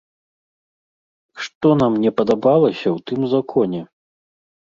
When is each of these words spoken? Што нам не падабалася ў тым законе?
Што 1.47 1.67
нам 1.81 1.93
не 2.05 2.11
падабалася 2.21 2.87
ў 2.95 3.05
тым 3.11 3.21
законе? 3.37 3.81